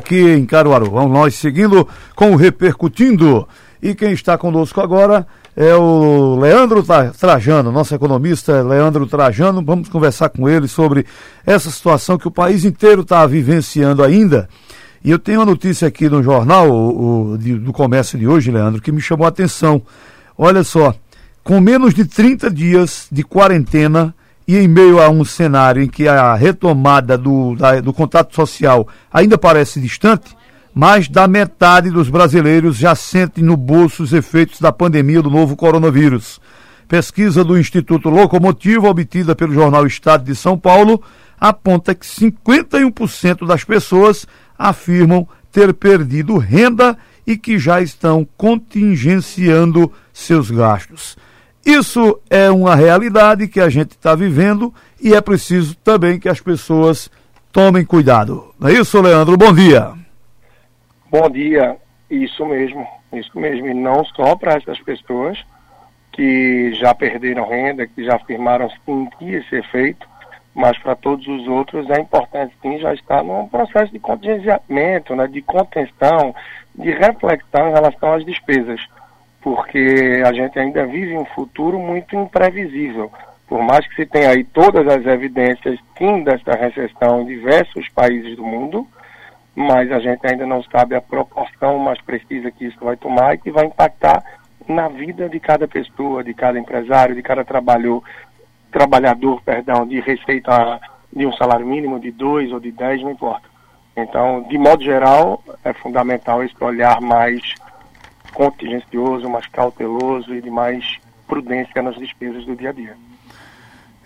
aqui 0.00 0.18
em 0.32 0.44
Caruaru. 0.44 0.90
Vamos 0.90 1.12
nós 1.12 1.34
seguindo 1.34 1.86
com 2.16 2.32
o 2.32 2.36
Repercutindo. 2.36 3.46
E 3.82 3.94
quem 3.94 4.12
está 4.12 4.36
conosco 4.36 4.80
agora 4.80 5.26
é 5.56 5.74
o 5.74 6.38
Leandro 6.38 6.84
Trajano, 7.18 7.70
nosso 7.70 7.94
economista 7.94 8.62
Leandro 8.62 9.06
Trajano. 9.06 9.62
Vamos 9.62 9.88
conversar 9.88 10.30
com 10.30 10.48
ele 10.48 10.66
sobre 10.66 11.06
essa 11.46 11.70
situação 11.70 12.18
que 12.18 12.26
o 12.26 12.30
país 12.30 12.64
inteiro 12.64 13.02
está 13.02 13.26
vivenciando 13.26 14.02
ainda. 14.02 14.48
E 15.04 15.10
eu 15.10 15.18
tenho 15.18 15.40
uma 15.40 15.46
notícia 15.46 15.88
aqui 15.88 16.08
no 16.08 16.22
jornal 16.22 16.70
o, 16.70 17.32
o, 17.32 17.38
de, 17.38 17.54
do 17.54 17.72
comércio 17.72 18.18
de 18.18 18.26
hoje, 18.26 18.50
Leandro, 18.50 18.82
que 18.82 18.92
me 18.92 19.00
chamou 19.00 19.24
a 19.24 19.30
atenção. 19.30 19.82
Olha 20.36 20.64
só, 20.64 20.94
com 21.44 21.60
menos 21.60 21.94
de 21.94 22.04
30 22.04 22.50
dias 22.50 23.06
de 23.10 23.22
quarentena 23.22 24.14
e 24.50 24.58
em 24.58 24.66
meio 24.66 25.00
a 25.00 25.08
um 25.08 25.24
cenário 25.24 25.80
em 25.80 25.86
que 25.86 26.08
a 26.08 26.34
retomada 26.34 27.16
do, 27.16 27.54
da, 27.54 27.80
do 27.80 27.92
contato 27.92 28.34
social 28.34 28.88
ainda 29.12 29.38
parece 29.38 29.80
distante, 29.80 30.36
mais 30.74 31.06
da 31.06 31.28
metade 31.28 31.88
dos 31.88 32.08
brasileiros 32.08 32.76
já 32.76 32.96
sentem 32.96 33.44
no 33.44 33.56
bolso 33.56 34.02
os 34.02 34.12
efeitos 34.12 34.60
da 34.60 34.72
pandemia 34.72 35.22
do 35.22 35.30
novo 35.30 35.54
coronavírus. 35.54 36.40
Pesquisa 36.88 37.44
do 37.44 37.56
Instituto 37.56 38.10
Locomotivo, 38.10 38.88
obtida 38.88 39.36
pelo 39.36 39.54
jornal 39.54 39.86
Estado 39.86 40.24
de 40.24 40.34
São 40.34 40.58
Paulo, 40.58 41.00
aponta 41.38 41.94
que 41.94 42.04
51% 42.04 43.46
das 43.46 43.62
pessoas 43.62 44.26
afirmam 44.58 45.28
ter 45.52 45.72
perdido 45.72 46.38
renda 46.38 46.98
e 47.24 47.36
que 47.36 47.56
já 47.56 47.80
estão 47.80 48.26
contingenciando 48.36 49.92
seus 50.12 50.50
gastos. 50.50 51.16
Isso 51.64 52.20
é 52.30 52.50
uma 52.50 52.74
realidade 52.74 53.46
que 53.46 53.60
a 53.60 53.68
gente 53.68 53.92
está 53.92 54.14
vivendo 54.14 54.72
e 55.00 55.14
é 55.14 55.20
preciso 55.20 55.76
também 55.76 56.18
que 56.18 56.28
as 56.28 56.40
pessoas 56.40 57.10
tomem 57.52 57.84
cuidado. 57.84 58.54
Não 58.58 58.68
é 58.68 58.72
isso, 58.72 59.00
Leandro? 59.00 59.36
Bom 59.36 59.52
dia. 59.52 59.92
Bom 61.10 61.28
dia, 61.28 61.76
isso 62.10 62.46
mesmo, 62.46 62.86
isso 63.12 63.38
mesmo. 63.38 63.66
E 63.66 63.74
não 63.74 64.04
só 64.04 64.36
para 64.36 64.54
essas 64.54 64.80
pessoas 64.80 65.38
que 66.12 66.72
já 66.74 66.94
perderam 66.94 67.48
renda, 67.48 67.86
que 67.86 68.04
já 68.04 68.16
afirmaram 68.16 68.70
sentir 68.84 69.34
esse 69.34 69.56
efeito, 69.56 70.06
mas 70.54 70.76
para 70.78 70.96
todos 70.96 71.26
os 71.26 71.46
outros 71.46 71.88
é 71.90 72.00
importante 72.00 72.54
sim 72.60 72.78
já 72.78 72.92
estar 72.94 73.22
num 73.22 73.48
processo 73.48 73.92
de 73.92 73.98
contingenciamento, 73.98 75.14
né, 75.14 75.26
de 75.26 75.40
contenção, 75.42 76.34
de 76.74 76.90
reflexão 76.90 77.68
em 77.68 77.72
relação 77.72 78.14
às 78.14 78.24
despesas, 78.24 78.80
porque 79.40 80.22
a 80.24 80.32
gente 80.32 80.58
ainda 80.58 80.86
vive 80.86 81.16
um 81.16 81.24
futuro 81.24 81.78
muito 81.78 82.14
imprevisível. 82.16 83.10
Por 83.48 83.62
mais 83.62 83.86
que 83.86 83.96
se 83.96 84.06
tenha 84.06 84.30
aí 84.30 84.44
todas 84.44 84.86
as 84.86 85.04
evidências 85.06 85.78
sim 85.98 86.22
desta 86.22 86.54
recessão 86.54 87.22
em 87.22 87.26
diversos 87.26 87.88
países 87.88 88.36
do 88.36 88.44
mundo, 88.44 88.86
mas 89.54 89.90
a 89.90 89.98
gente 89.98 90.24
ainda 90.26 90.46
não 90.46 90.62
sabe 90.64 90.94
a 90.94 91.00
proporção 91.00 91.78
mais 91.78 92.00
precisa 92.00 92.50
que 92.50 92.66
isso 92.66 92.78
vai 92.80 92.96
tomar 92.96 93.34
e 93.34 93.38
que 93.38 93.50
vai 93.50 93.66
impactar 93.66 94.22
na 94.68 94.88
vida 94.88 95.28
de 95.28 95.40
cada 95.40 95.66
pessoa, 95.66 96.22
de 96.22 96.32
cada 96.32 96.58
empresário, 96.58 97.14
de 97.14 97.22
cada 97.22 97.44
trabalhador, 97.44 98.04
trabalhador, 98.70 99.42
perdão, 99.42 99.86
de 99.86 100.00
receita 100.00 100.80
de 101.12 101.26
um 101.26 101.32
salário 101.32 101.66
mínimo 101.66 101.98
de 101.98 102.12
dois 102.12 102.52
ou 102.52 102.60
de 102.60 102.70
dez, 102.70 103.02
não 103.02 103.10
importa. 103.10 103.48
Então, 103.96 104.42
de 104.48 104.56
modo 104.56 104.84
geral, 104.84 105.42
é 105.64 105.72
fundamental 105.72 106.42
esse 106.44 106.54
olhar 106.62 107.00
mais 107.00 107.54
contingencioso, 108.30 109.28
mais 109.28 109.46
cauteloso 109.46 110.34
e 110.34 110.40
de 110.40 110.50
mais 110.50 110.98
prudência 111.26 111.82
nas 111.82 111.96
despesas 111.96 112.44
do 112.44 112.56
dia 112.56 112.70
a 112.70 112.72
dia. 112.72 112.96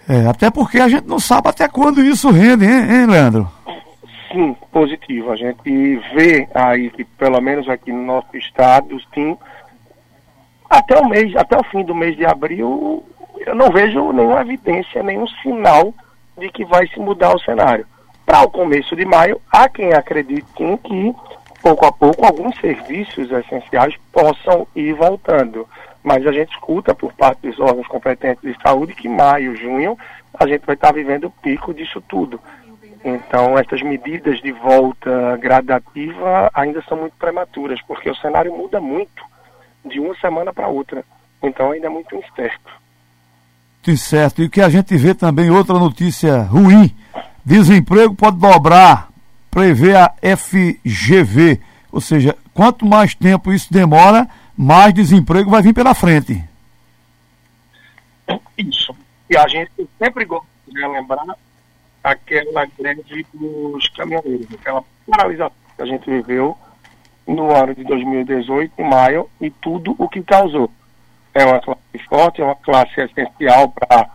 É, 0.08 0.26
até 0.26 0.50
porque 0.50 0.78
a 0.78 0.88
gente 0.88 1.06
não 1.06 1.18
sabe 1.18 1.48
até 1.48 1.66
quando 1.68 2.02
isso 2.02 2.30
rende, 2.30 2.64
hein, 2.64 2.90
hein 2.90 3.06
Leandro? 3.06 3.50
sim 4.34 4.54
positivo. 4.72 5.30
A 5.30 5.36
gente 5.36 5.96
vê 6.14 6.48
aí 6.52 6.90
que, 6.90 7.04
pelo 7.04 7.40
menos 7.40 7.68
aqui 7.68 7.92
no 7.92 8.04
nosso 8.04 8.36
estado, 8.36 9.00
sim, 9.14 9.38
até 10.68 10.98
o 10.98 11.08
mês, 11.08 11.34
até 11.36 11.56
o 11.56 11.64
fim 11.64 11.84
do 11.84 11.94
mês 11.94 12.16
de 12.16 12.26
abril, 12.26 13.02
eu 13.46 13.54
não 13.54 13.70
vejo 13.70 14.12
nenhuma 14.12 14.40
evidência, 14.40 15.02
nenhum 15.02 15.26
sinal 15.42 15.94
de 16.36 16.48
que 16.50 16.64
vai 16.64 16.86
se 16.88 16.98
mudar 16.98 17.34
o 17.34 17.40
cenário. 17.40 17.86
Para 18.26 18.42
o 18.42 18.50
começo 18.50 18.96
de 18.96 19.04
maio, 19.04 19.40
há 19.52 19.68
quem 19.68 19.92
acredite 19.92 20.46
sim, 20.56 20.76
que 20.78 21.14
pouco 21.64 21.86
a 21.86 21.92
pouco 21.92 22.26
alguns 22.26 22.54
serviços 22.60 23.32
essenciais 23.32 23.96
possam 24.12 24.66
ir 24.76 24.92
voltando. 24.92 25.66
Mas 26.02 26.26
a 26.26 26.30
gente 26.30 26.52
escuta 26.52 26.94
por 26.94 27.10
parte 27.14 27.48
dos 27.48 27.58
órgãos 27.58 27.86
competentes 27.86 28.42
de 28.42 28.54
saúde 28.62 28.94
que 28.94 29.08
maio, 29.08 29.56
junho, 29.56 29.96
a 30.38 30.46
gente 30.46 30.66
vai 30.66 30.74
estar 30.74 30.92
vivendo 30.92 31.24
o 31.24 31.30
pico 31.30 31.72
disso 31.72 32.02
tudo. 32.06 32.38
Então, 33.02 33.58
essas 33.58 33.80
medidas 33.80 34.42
de 34.42 34.52
volta 34.52 35.38
gradativa 35.38 36.50
ainda 36.52 36.82
são 36.82 36.98
muito 36.98 37.16
prematuras, 37.16 37.80
porque 37.86 38.10
o 38.10 38.16
cenário 38.16 38.54
muda 38.54 38.78
muito 38.78 39.24
de 39.84 39.98
uma 39.98 40.14
semana 40.16 40.52
para 40.52 40.68
outra. 40.68 41.02
Então, 41.42 41.70
ainda 41.70 41.86
é 41.86 41.90
muito 41.90 42.14
incerto. 42.14 42.70
Incerto. 43.86 44.42
E 44.42 44.46
o 44.46 44.50
que 44.50 44.60
a 44.60 44.68
gente 44.68 44.94
vê 44.96 45.14
também, 45.14 45.50
outra 45.50 45.78
notícia 45.78 46.42
ruim: 46.42 46.94
desemprego 47.44 48.14
pode 48.14 48.38
dobrar, 48.38 49.08
prevê 49.54 49.94
a 49.94 50.12
FGV. 50.36 51.60
Ou 51.92 52.00
seja, 52.00 52.36
quanto 52.52 52.84
mais 52.84 53.14
tempo 53.14 53.52
isso 53.52 53.72
demora, 53.72 54.28
mais 54.56 54.92
desemprego 54.92 55.48
vai 55.48 55.62
vir 55.62 55.72
pela 55.72 55.94
frente. 55.94 56.42
Isso. 58.58 58.94
E 59.30 59.36
a 59.36 59.46
gente 59.46 59.70
sempre 59.96 60.24
gosta 60.24 60.48
de 60.66 60.80
lembrar 60.80 61.24
aquela 62.02 62.66
greve 62.76 63.24
dos 63.32 63.88
caminhoneiros, 63.90 64.48
aquela 64.52 64.82
paralisação 65.06 65.56
que 65.76 65.82
a 65.82 65.86
gente 65.86 66.10
viveu 66.10 66.58
no 67.26 67.54
ano 67.54 67.74
de 67.74 67.84
2018, 67.84 68.72
em 68.76 68.90
maio, 68.90 69.30
e 69.40 69.50
tudo 69.50 69.94
o 69.96 70.08
que 70.08 70.20
causou. 70.22 70.68
É 71.32 71.44
uma 71.44 71.60
classe 71.60 71.98
forte, 72.08 72.42
é 72.42 72.44
uma 72.44 72.56
classe 72.56 73.00
essencial 73.00 73.68
para 73.70 74.10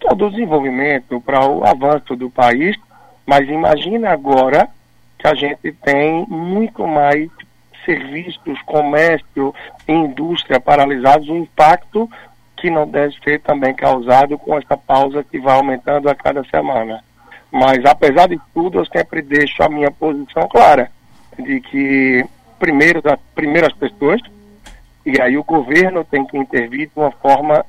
todo 0.00 0.26
o 0.26 0.30
desenvolvimento, 0.30 1.20
para 1.20 1.46
o 1.46 1.64
avanço 1.64 2.16
do 2.16 2.30
país, 2.30 2.76
mas 3.26 3.48
imagina 3.48 4.10
agora 4.10 4.68
que 5.18 5.26
a 5.26 5.34
gente 5.34 5.72
tem 5.72 6.24
muito 6.28 6.86
mais 6.86 7.28
serviços, 7.84 8.60
comércio 8.62 9.54
e 9.86 9.92
indústria 9.92 10.60
paralisados, 10.60 11.28
o 11.28 11.36
impacto 11.36 12.08
que 12.56 12.70
não 12.70 12.86
deve 12.86 13.14
ser 13.22 13.40
também 13.40 13.74
causado 13.74 14.36
com 14.38 14.56
essa 14.58 14.76
pausa 14.76 15.24
que 15.24 15.38
vai 15.38 15.54
aumentando 15.54 16.08
a 16.08 16.14
cada 16.14 16.44
semana. 16.44 17.02
Mas, 17.50 17.84
apesar 17.84 18.28
de 18.28 18.38
tudo, 18.52 18.78
eu 18.78 18.86
sempre 18.86 19.22
deixo 19.22 19.62
a 19.62 19.68
minha 19.68 19.90
posição 19.90 20.46
clara, 20.48 20.90
de 21.38 21.60
que, 21.60 22.24
primeiro, 22.58 23.00
das 23.00 23.18
primeiras 23.34 23.72
pessoas, 23.72 24.20
e 25.06 25.20
aí 25.20 25.38
o 25.38 25.44
governo 25.44 26.04
tem 26.04 26.26
que 26.26 26.36
intervir 26.36 26.88
de 26.88 26.92
uma 26.96 27.10
forma 27.10 27.64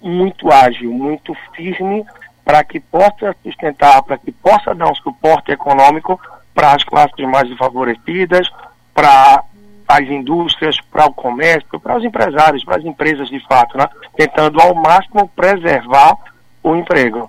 muito 0.00 0.50
ágil, 0.50 0.90
muito 0.92 1.34
firme, 1.54 2.04
para 2.46 2.62
que 2.62 2.78
possa 2.78 3.34
sustentar, 3.42 4.00
para 4.04 4.16
que 4.16 4.30
possa 4.30 4.72
dar 4.72 4.88
um 4.88 4.94
suporte 4.94 5.50
econômico 5.50 6.18
para 6.54 6.74
as 6.74 6.84
classes 6.84 7.28
mais 7.28 7.48
desfavorecidas, 7.48 8.48
para 8.94 9.42
as 9.88 10.08
indústrias, 10.08 10.80
para 10.80 11.06
o 11.06 11.12
comércio, 11.12 11.80
para 11.80 11.98
os 11.98 12.04
empresários, 12.04 12.64
para 12.64 12.76
as 12.76 12.84
empresas 12.84 13.28
de 13.28 13.40
fato, 13.48 13.76
né? 13.76 13.88
tentando 14.16 14.60
ao 14.60 14.76
máximo 14.76 15.28
preservar 15.34 16.16
o 16.62 16.76
emprego. 16.76 17.28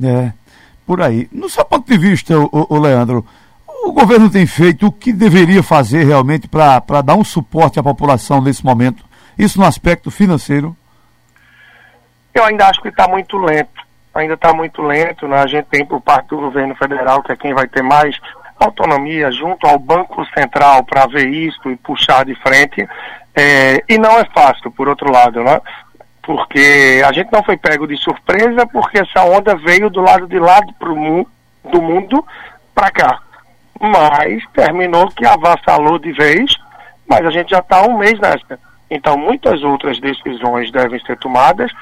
É, 0.00 0.32
por 0.86 1.02
aí. 1.02 1.28
No 1.32 1.50
seu 1.50 1.64
ponto 1.64 1.90
de 1.90 1.98
vista, 1.98 2.38
o, 2.38 2.66
o 2.70 2.78
Leandro, 2.78 3.26
o 3.66 3.90
governo 3.90 4.30
tem 4.30 4.46
feito 4.46 4.86
o 4.86 4.92
que 4.92 5.12
deveria 5.12 5.62
fazer 5.62 6.04
realmente 6.04 6.46
para 6.46 7.02
dar 7.02 7.16
um 7.16 7.24
suporte 7.24 7.80
à 7.80 7.82
população 7.82 8.40
nesse 8.40 8.64
momento? 8.64 9.04
Isso 9.36 9.58
no 9.58 9.66
aspecto 9.66 10.08
financeiro? 10.08 10.76
Eu 12.34 12.44
ainda 12.44 12.66
acho 12.66 12.80
que 12.80 12.88
está 12.88 13.08
muito 13.08 13.36
lento. 13.36 13.82
Ainda 14.14 14.34
está 14.34 14.52
muito 14.52 14.82
lento. 14.82 15.26
Né? 15.28 15.38
A 15.38 15.46
gente 15.46 15.66
tem 15.66 15.84
por 15.84 16.00
parte 16.00 16.28
do 16.28 16.38
governo 16.38 16.74
federal, 16.74 17.22
que 17.22 17.32
é 17.32 17.36
quem 17.36 17.54
vai 17.54 17.66
ter 17.66 17.82
mais 17.82 18.16
autonomia 18.58 19.30
junto 19.30 19.66
ao 19.66 19.78
Banco 19.78 20.24
Central 20.36 20.84
para 20.84 21.06
ver 21.06 21.28
isso 21.28 21.70
e 21.70 21.76
puxar 21.76 22.24
de 22.24 22.34
frente. 22.36 22.86
É, 23.34 23.82
e 23.88 23.98
não 23.98 24.18
é 24.18 24.24
fácil, 24.26 24.70
por 24.70 24.88
outro 24.88 25.10
lado. 25.10 25.42
Né? 25.42 25.60
porque 26.22 27.02
a 27.04 27.12
gente 27.12 27.30
não 27.32 27.42
foi 27.42 27.56
pego 27.56 27.86
de 27.86 27.96
surpresa 27.96 28.66
porque 28.66 29.00
essa 29.00 29.24
onda 29.24 29.56
veio 29.56 29.90
do 29.90 30.00
lado 30.00 30.26
de 30.26 30.38
lá 30.38 30.60
pro 30.78 30.96
mu 30.96 31.26
do 31.64 31.82
mundo 31.82 32.24
para 32.74 32.90
cá. 32.90 33.20
Mas 33.80 34.42
terminou 34.52 35.08
que 35.08 35.26
avassalou 35.26 35.98
de 35.98 36.12
vez, 36.12 36.56
mas 37.08 37.26
a 37.26 37.30
gente 37.30 37.50
já 37.50 37.58
está 37.58 37.82
um 37.82 37.98
mês 37.98 38.18
nessa. 38.20 38.58
Então 38.88 39.16
muitas 39.16 39.62
outras 39.62 39.98
decisões 39.98 40.70
devem 40.70 41.00
ser 41.04 41.16
tomadas 41.18 41.72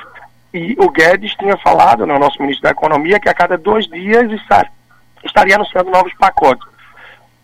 e 0.53 0.75
o 0.79 0.91
Guedes 0.91 1.35
tinha 1.37 1.57
falado, 1.59 2.07
né, 2.07 2.19
nosso 2.19 2.41
ministro 2.41 2.65
da 2.65 2.71
Economia, 2.71 3.21
que 3.21 3.29
a 3.29 3.35
cada 3.35 3.57
dois 3.57 3.87
dias 3.87 4.31
estar, 4.33 4.71
estaria 5.25 5.55
anunciando 5.55 5.91
novos 5.91 6.13
pacotes. 6.15 6.67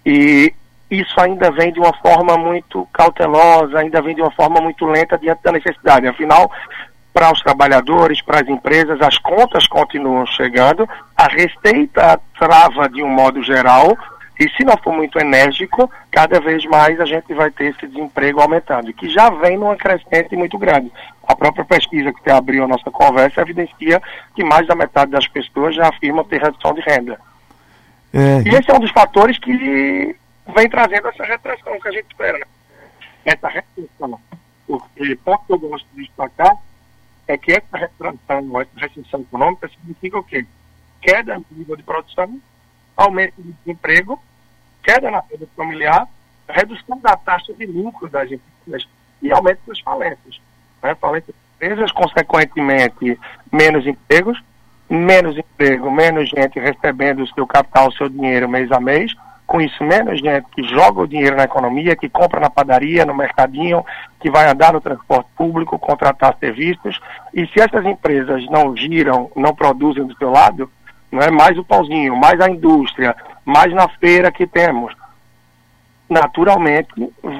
E 0.04 0.52
isso 0.90 1.20
ainda 1.20 1.50
vem 1.50 1.72
de 1.72 1.80
uma 1.80 1.92
forma 1.94 2.36
muito 2.36 2.86
cautelosa, 2.92 3.78
ainda 3.78 4.00
vem 4.02 4.14
de 4.14 4.22
uma 4.22 4.30
forma 4.30 4.60
muito 4.60 4.84
lenta 4.86 5.18
diante 5.18 5.42
da 5.42 5.52
necessidade. 5.52 6.06
Afinal, 6.06 6.50
para 7.12 7.32
os 7.32 7.40
trabalhadores, 7.40 8.20
para 8.20 8.40
as 8.40 8.48
empresas, 8.48 9.00
as 9.00 9.18
contas 9.18 9.66
continuam 9.66 10.26
chegando, 10.26 10.88
a 11.16 11.28
receita 11.28 12.20
trava 12.38 12.88
de 12.88 13.02
um 13.02 13.08
modo 13.08 13.42
geral, 13.42 13.96
E 14.38 14.50
se 14.50 14.64
não 14.64 14.76
for 14.76 14.92
muito 14.92 15.18
enérgico, 15.18 15.90
cada 16.10 16.38
vez 16.40 16.64
mais 16.66 17.00
a 17.00 17.06
gente 17.06 17.32
vai 17.32 17.50
ter 17.50 17.66
esse 17.66 17.86
desemprego 17.86 18.40
aumentando, 18.40 18.92
que 18.92 19.08
já 19.08 19.30
vem 19.30 19.56
numa 19.56 19.76
crescente 19.76 20.36
muito 20.36 20.58
grande. 20.58 20.92
A 21.26 21.34
própria 21.34 21.64
pesquisa 21.64 22.12
que 22.12 22.30
abriu 22.30 22.64
a 22.64 22.68
nossa 22.68 22.90
conversa 22.90 23.40
evidencia 23.40 24.00
que 24.34 24.44
mais 24.44 24.66
da 24.66 24.74
metade 24.74 25.10
das 25.10 25.26
pessoas 25.26 25.74
já 25.74 25.88
afirmam 25.88 26.24
ter 26.24 26.42
redução 26.42 26.74
de 26.74 26.82
renda. 26.82 27.18
É. 28.12 28.42
E 28.46 28.54
esse 28.54 28.70
é 28.70 28.74
um 28.74 28.80
dos 28.80 28.90
fatores 28.90 29.38
que 29.38 30.16
vem 30.54 30.68
trazendo 30.68 31.08
essa 31.08 31.24
retração 31.24 31.80
que 31.80 31.88
a 31.88 31.92
gente 31.92 32.06
espera. 32.10 32.38
Né? 32.38 32.44
Essa 33.24 33.48
retração. 33.48 34.20
Porque 34.66 35.16
ponto 35.24 35.46
que 35.46 35.52
eu 35.52 35.58
gosto 35.58 35.86
de 35.94 36.02
destacar 36.02 36.56
é 37.26 37.38
que 37.38 37.52
essa 37.52 37.76
retração, 37.76 38.60
essa 38.60 38.70
recessão 38.76 39.20
econômica 39.20 39.68
significa 39.68 40.18
o 40.18 40.22
quê? 40.22 40.46
Queda 41.00 41.38
no 41.38 41.44
nível 41.50 41.76
de 41.76 41.82
produção, 41.82 42.40
aumento 42.96 43.34
do 43.38 43.52
desemprego, 43.52 44.20
queda 44.86 45.10
na 45.10 45.20
renda 45.28 45.48
familiar, 45.56 46.06
redução 46.48 46.98
da 47.00 47.16
taxa 47.16 47.52
de 47.52 47.66
lucro 47.66 48.08
das 48.08 48.30
empresas 48.30 48.88
e 49.20 49.32
aumento 49.32 49.58
das 49.66 49.80
falências. 49.80 50.40
Né? 50.80 50.94
Falências 50.94 51.34
das 51.34 51.56
empresas, 51.56 51.90
consequentemente, 51.90 53.18
menos 53.50 53.84
empregos, 53.84 54.40
menos 54.88 55.36
emprego, 55.36 55.90
menos 55.90 56.28
gente 56.28 56.60
recebendo 56.60 57.24
o 57.24 57.34
seu 57.34 57.44
capital, 57.46 57.88
o 57.88 57.92
seu 57.92 58.08
dinheiro 58.08 58.48
mês 58.48 58.70
a 58.70 58.78
mês, 58.78 59.12
com 59.44 59.60
isso 59.60 59.82
menos 59.82 60.20
gente 60.20 60.46
que 60.52 60.62
joga 60.62 61.00
o 61.00 61.08
dinheiro 61.08 61.36
na 61.36 61.44
economia, 61.44 61.96
que 61.96 62.08
compra 62.08 62.38
na 62.38 62.50
padaria, 62.50 63.04
no 63.04 63.14
mercadinho, 63.14 63.84
que 64.20 64.30
vai 64.30 64.48
andar 64.48 64.72
no 64.72 64.80
transporte 64.80 65.28
público, 65.36 65.78
contratar 65.78 66.36
serviços. 66.38 67.00
E 67.34 67.44
se 67.48 67.60
essas 67.60 67.84
empresas 67.84 68.44
não 68.50 68.76
giram, 68.76 69.30
não 69.34 69.54
produzem 69.54 70.06
do 70.06 70.16
seu 70.16 70.30
lado, 70.30 70.70
não 71.10 71.20
é 71.20 71.30
mais 71.30 71.56
o 71.58 71.64
pauzinho, 71.64 72.16
mais 72.16 72.40
a 72.40 72.50
indústria, 72.50 73.14
mais 73.46 73.72
na 73.72 73.88
feira 73.88 74.32
que 74.32 74.46
temos, 74.46 74.92
naturalmente 76.10 76.88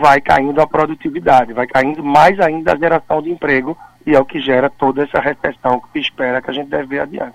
vai 0.00 0.20
caindo 0.20 0.61
a 0.61 0.67
produtividade, 0.67 1.53
vai 1.53 1.67
caindo 1.67 2.03
mais 2.03 2.38
ainda 2.38 2.73
a 2.73 2.79
geração 2.79 3.20
de 3.20 3.31
emprego 3.31 3.76
e 4.06 4.14
é 4.14 4.20
o 4.20 4.25
que 4.25 4.41
gera 4.41 4.70
toda 4.70 5.03
essa 5.03 5.19
recessão 5.19 5.82
que 5.93 5.99
espera 5.99 6.41
que 6.41 6.50
a 6.50 6.55
gente 6.55 6.69
deve 6.69 6.87
ver 6.87 7.00
adiante. 7.00 7.35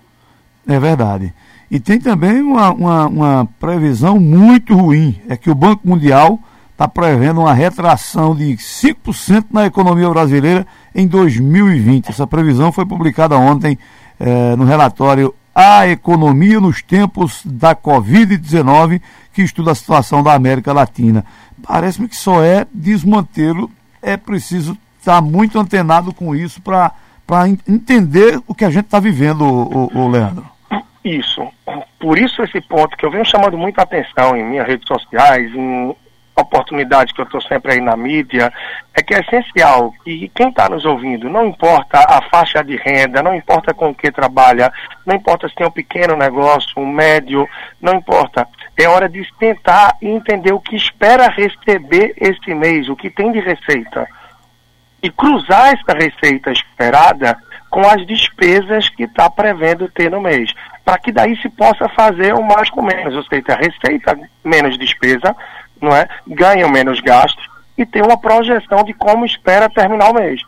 É 0.67 0.79
verdade. 0.79 1.33
E 1.69 1.79
tem 1.79 1.99
também 1.99 2.41
uma, 2.41 2.71
uma, 2.71 3.07
uma 3.07 3.49
previsão 3.59 4.19
muito 4.19 4.73
ruim, 4.75 5.21
é 5.27 5.35
que 5.35 5.49
o 5.49 5.55
Banco 5.55 5.87
Mundial 5.87 6.39
está 6.71 6.87
prevendo 6.87 7.41
uma 7.41 7.53
retração 7.53 8.35
de 8.35 8.55
5% 8.55 9.47
na 9.51 9.65
economia 9.65 10.09
brasileira 10.09 10.65
em 10.95 11.07
2020. 11.07 12.09
Essa 12.09 12.25
previsão 12.25 12.71
foi 12.71 12.85
publicada 12.85 13.37
ontem 13.37 13.77
eh, 14.19 14.55
no 14.55 14.65
relatório 14.65 15.33
A 15.63 15.87
Economia 15.87 16.59
nos 16.59 16.81
Tempos 16.81 17.43
da 17.45 17.75
Covid-19, 17.75 18.99
que 19.31 19.43
estuda 19.43 19.71
a 19.71 19.75
situação 19.75 20.23
da 20.23 20.33
América 20.33 20.73
Latina. 20.73 21.23
Parece-me 21.61 22.07
que 22.07 22.15
só 22.15 22.43
é 22.43 22.65
desmantê-lo, 22.73 23.69
é 24.01 24.17
preciso 24.17 24.75
estar 24.97 25.21
muito 25.21 25.59
antenado 25.59 26.11
com 26.11 26.35
isso 26.35 26.59
para 26.63 26.91
entender 27.67 28.41
o 28.47 28.55
que 28.55 28.65
a 28.65 28.71
gente 28.71 28.85
está 28.85 28.99
vivendo, 28.99 29.43
o, 29.43 29.95
o 29.95 30.07
Leandro. 30.09 30.49
Isso. 31.05 31.47
Por 31.99 32.17
isso 32.17 32.41
esse 32.41 32.59
ponto 32.61 32.97
que 32.97 33.05
eu 33.05 33.11
venho 33.11 33.23
chamando 33.23 33.55
muita 33.55 33.83
atenção 33.83 34.35
em 34.35 34.43
minhas 34.43 34.65
redes 34.65 34.87
sociais, 34.87 35.53
em 35.53 35.95
oportunidades 36.41 37.13
que 37.13 37.21
eu 37.21 37.25
estou 37.25 37.41
sempre 37.41 37.73
aí 37.73 37.81
na 37.81 37.95
mídia, 37.95 38.51
é 38.93 39.01
que 39.01 39.13
é 39.13 39.19
essencial. 39.19 39.93
Que 40.03 40.29
quem 40.35 40.49
está 40.49 40.67
nos 40.69 40.85
ouvindo, 40.85 41.29
não 41.29 41.47
importa 41.47 41.99
a 41.99 42.21
faixa 42.29 42.63
de 42.63 42.75
renda, 42.75 43.23
não 43.23 43.35
importa 43.35 43.73
com 43.73 43.89
o 43.89 43.95
que 43.95 44.11
trabalha, 44.11 44.71
não 45.05 45.15
importa 45.15 45.47
se 45.47 45.55
tem 45.55 45.65
um 45.65 45.71
pequeno 45.71 46.15
negócio, 46.15 46.73
um 46.77 46.87
médio, 46.87 47.47
não 47.81 47.95
importa. 47.95 48.47
É 48.77 48.87
hora 48.87 49.07
de 49.07 49.25
tentar 49.39 49.95
entender 50.01 50.51
o 50.51 50.59
que 50.59 50.75
espera 50.75 51.29
receber 51.29 52.13
este 52.17 52.53
mês, 52.53 52.89
o 52.89 52.95
que 52.95 53.09
tem 53.09 53.31
de 53.31 53.39
receita. 53.39 54.07
E 55.01 55.09
cruzar 55.09 55.73
essa 55.73 55.97
receita 55.97 56.51
esperada 56.51 57.37
com 57.71 57.87
as 57.87 58.05
despesas 58.05 58.89
que 58.89 59.03
está 59.03 59.29
prevendo 59.29 59.87
ter 59.87 60.11
no 60.11 60.19
mês, 60.19 60.53
para 60.83 60.99
que 60.99 61.11
daí 61.11 61.37
se 61.37 61.49
possa 61.49 61.87
fazer 61.89 62.33
o 62.33 62.43
mais 62.43 62.69
com 62.69 62.81
menos, 62.81 63.15
ou 63.15 63.23
seja, 63.23 63.55
receita 63.55 64.19
menos 64.43 64.77
despesa, 64.77 65.35
não 65.81 65.95
é? 65.95 66.07
ganham 66.27 66.69
menos 66.69 66.99
gastos 66.99 67.49
e 67.77 67.85
tem 67.85 68.01
uma 68.01 68.19
projeção 68.19 68.83
de 68.83 68.93
como 68.93 69.25
espera 69.25 69.69
terminar 69.69 70.11
o 70.11 70.13
mês. 70.13 70.41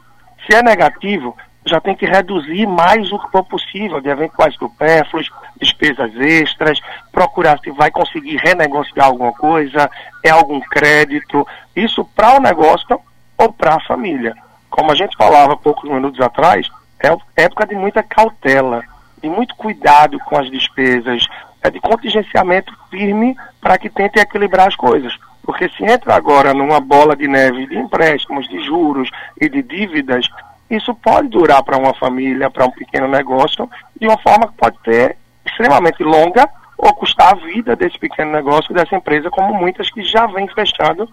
Se 0.45 0.55
é 0.55 0.61
negativo, 0.61 1.35
já 1.65 1.79
tem 1.79 1.95
que 1.95 2.05
reduzir 2.05 2.67
mais 2.67 3.11
o 3.11 3.19
que 3.19 3.31
for 3.31 3.43
possível 3.43 4.01
de 4.01 4.09
eventuais 4.09 4.53
supérfluos, 4.55 5.31
despesas 5.59 6.13
extras, 6.15 6.79
procurar 7.11 7.57
se 7.59 7.71
vai 7.71 7.89
conseguir 7.89 8.37
renegociar 8.37 9.07
alguma 9.07 9.31
coisa, 9.31 9.89
é 10.23 10.29
algum 10.29 10.59
crédito, 10.59 11.47
isso 11.75 12.03
para 12.15 12.37
o 12.37 12.41
negócio 12.41 12.99
ou 13.37 13.51
para 13.51 13.75
a 13.75 13.79
família. 13.81 14.35
Como 14.69 14.91
a 14.91 14.95
gente 14.95 15.15
falava 15.15 15.55
poucos 15.55 15.89
minutos 15.89 16.19
atrás, 16.19 16.67
é 16.99 17.43
época 17.43 17.65
de 17.65 17.75
muita 17.75 18.03
cautela, 18.03 18.83
de 19.21 19.29
muito 19.29 19.55
cuidado 19.55 20.19
com 20.19 20.37
as 20.37 20.51
despesas, 20.51 21.25
é 21.63 21.69
de 21.69 21.79
contingenciamento 21.79 22.73
firme 22.89 23.35
para 23.61 23.77
que 23.77 23.89
tente 23.89 24.19
equilibrar 24.19 24.67
as 24.67 24.75
coisas. 24.75 25.17
Porque 25.41 25.69
se 25.69 25.83
entra 25.83 26.15
agora 26.15 26.53
numa 26.53 26.79
bola 26.79 27.15
de 27.15 27.27
neve 27.27 27.65
de 27.67 27.77
empréstimos, 27.77 28.47
de 28.47 28.59
juros 28.63 29.09
e 29.39 29.49
de 29.49 29.63
dívidas, 29.63 30.27
isso 30.69 30.93
pode 30.95 31.29
durar 31.29 31.63
para 31.63 31.77
uma 31.77 31.93
família, 31.93 32.49
para 32.49 32.65
um 32.65 32.71
pequeno 32.71 33.07
negócio, 33.07 33.69
de 33.99 34.07
uma 34.07 34.17
forma 34.17 34.47
que 34.47 34.53
pode 34.55 34.77
ser 34.83 35.17
extremamente 35.45 36.03
longa 36.03 36.49
ou 36.77 36.93
custar 36.95 37.31
a 37.33 37.35
vida 37.35 37.75
desse 37.75 37.97
pequeno 37.97 38.31
negócio, 38.31 38.73
dessa 38.73 38.95
empresa, 38.95 39.29
como 39.29 39.53
muitas 39.53 39.89
que 39.89 40.03
já 40.03 40.25
vêm 40.27 40.47
fechando 40.47 41.09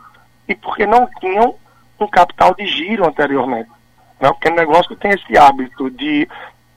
e 0.48 0.54
porque 0.54 0.86
não 0.86 1.08
tinham 1.20 1.54
um 1.98 2.06
capital 2.06 2.54
de 2.54 2.66
giro 2.66 3.06
anteriormente. 3.06 3.70
Né? 4.20 4.28
O 4.30 4.50
negócio 4.50 4.96
tem 4.96 5.12
esse 5.12 5.36
hábito 5.38 5.90
de 5.90 6.28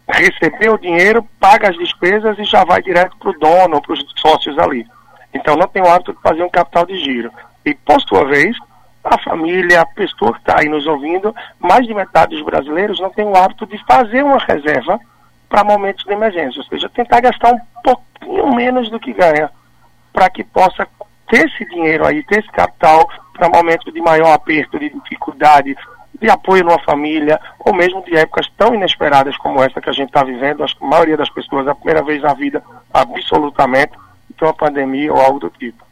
receber 0.08 0.70
o 0.70 0.78
dinheiro, 0.78 1.28
paga 1.40 1.70
as 1.70 1.78
despesas 1.78 2.38
e 2.38 2.44
já 2.44 2.64
vai 2.64 2.82
direto 2.82 3.16
para 3.18 3.30
o 3.30 3.40
dono 3.40 3.82
para 3.82 3.94
os 3.94 4.06
sócios 4.18 4.58
ali. 4.60 4.86
Então 5.34 5.56
não 5.56 5.68
tem 5.68 5.82
o 5.82 5.90
hábito 5.90 6.14
de 6.14 6.22
fazer 6.22 6.44
um 6.44 6.50
capital 6.50 6.86
de 6.86 6.98
giro. 6.98 7.32
E, 7.66 7.74
por 7.74 8.00
sua 8.02 8.26
vez, 8.26 8.56
a 9.04 9.18
família, 9.18 9.82
a 9.82 9.86
pessoa 9.86 10.34
que 10.34 10.40
está 10.40 10.60
aí 10.60 10.70
nos 10.70 10.86
ouvindo, 10.86 11.36
mais 11.60 11.86
de 11.86 11.94
metade 11.94 12.36
dos 12.36 12.46
brasileiros 12.46 13.00
não 13.00 13.10
tem 13.10 13.26
o 13.26 13.36
hábito 13.36 13.66
de 13.66 13.78
fazer 13.86 14.24
uma 14.24 14.38
reserva 14.38 15.00
para 15.50 15.64
momentos 15.64 16.04
de 16.04 16.12
emergência, 16.12 16.60
ou 16.62 16.66
seja, 16.66 16.90
tentar 16.90 17.22
gastar 17.22 17.54
um 17.54 17.60
pouquinho 17.84 18.56
menos 18.56 18.90
do 18.90 19.00
que 19.00 19.14
ganha, 19.14 19.52
para 20.12 20.30
que 20.30 20.44
possa 20.44 20.88
ter 21.30 21.46
esse 21.46 21.66
dinheiro 21.70 22.06
aí, 22.06 22.24
ter 22.24 22.40
esse 22.40 22.52
capital 22.52 23.08
para 23.34 23.50
momentos 23.50 23.94
de 23.94 24.01
maior 24.01 24.34
aperto, 24.34 24.80
de 24.80 24.89
dificuldade, 24.89 25.75
de 26.24 26.30
apoio 26.30 26.63
numa 26.63 26.80
família, 26.80 27.38
ou 27.60 27.75
mesmo 27.75 28.01
de 28.06 28.15
épocas 28.15 28.48
tão 28.58 28.74
inesperadas 28.74 29.36
como 29.36 29.62
essa 29.62 29.82
que 29.82 29.89
a 29.89 29.94
gente 29.94 30.08
está 30.08 30.24
vivendo. 30.24 30.63
Acho 30.63 30.77
que 30.77 30.86
a 30.86 30.88
maioria 30.88 31.18
das 31.18 31.30
pessoas, 31.30 31.68
a 31.68 31.75
primeira 31.75 32.01
vez 32.01 32.22
na 32.22 32.34
vida, 32.34 32.63
absolutamente, 32.94 33.92
então 34.34 34.48
uma 34.48 34.53
pandemia 34.53 35.12
ou 35.12 35.20
algo 35.20 35.39
do 35.39 35.50
tipo. 35.50 35.84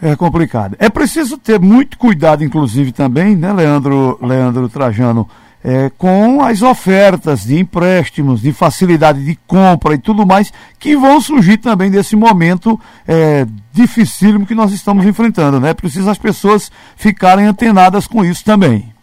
É 0.00 0.14
complicado. 0.14 0.76
É 0.78 0.88
preciso 0.88 1.38
ter 1.38 1.58
muito 1.58 1.98
cuidado, 1.98 2.44
inclusive, 2.44 2.92
também, 2.92 3.34
né, 3.34 3.52
Leandro, 3.52 4.16
Leandro 4.22 4.68
Trajano, 4.68 5.28
é, 5.64 5.90
com 5.98 6.42
as 6.42 6.62
ofertas 6.62 7.42
de 7.42 7.58
empréstimos, 7.58 8.40
de 8.40 8.52
facilidade 8.52 9.24
de 9.24 9.36
compra 9.44 9.94
e 9.94 9.98
tudo 9.98 10.24
mais, 10.24 10.52
que 10.78 10.96
vão 10.96 11.20
surgir 11.20 11.56
também 11.56 11.90
nesse 11.90 12.14
momento 12.14 12.78
é, 13.08 13.44
dificílimo 13.72 14.46
que 14.46 14.54
nós 14.54 14.70
estamos 14.70 15.04
enfrentando, 15.04 15.58
né? 15.58 15.74
Precisa 15.74 16.12
as 16.12 16.18
pessoas 16.18 16.70
ficarem 16.94 17.46
antenadas 17.46 18.06
com 18.06 18.24
isso 18.24 18.44
também. 18.44 18.95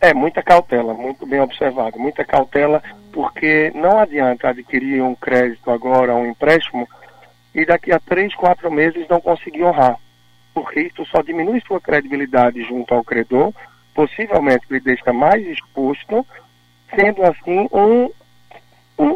É, 0.00 0.12
muita 0.12 0.42
cautela, 0.42 0.92
muito 0.94 1.26
bem 1.26 1.40
observado, 1.40 1.98
muita 1.98 2.24
cautela, 2.24 2.82
porque 3.12 3.72
não 3.74 3.98
adianta 3.98 4.48
adquirir 4.48 5.02
um 5.02 5.14
crédito 5.14 5.70
agora, 5.70 6.14
um 6.14 6.26
empréstimo, 6.26 6.86
e 7.54 7.64
daqui 7.64 7.92
a 7.92 7.98
três, 7.98 8.34
quatro 8.34 8.70
meses 8.70 9.08
não 9.08 9.20
conseguir 9.20 9.64
honrar, 9.64 9.96
porque 10.52 10.80
isso 10.80 11.04
só 11.06 11.22
diminui 11.22 11.62
sua 11.66 11.80
credibilidade 11.80 12.62
junto 12.62 12.92
ao 12.92 13.02
credor 13.02 13.52
possivelmente 13.96 14.66
lhe 14.70 14.78
deixa 14.78 15.10
mais 15.10 15.44
exposto, 15.46 16.24
sendo 16.94 17.22
assim 17.24 17.66
um, 17.72 18.10